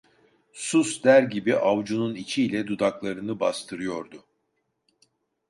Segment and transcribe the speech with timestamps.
[0.53, 4.25] "Sus!" der gibi avcunun içiyle dudaklarını bastırıyordu.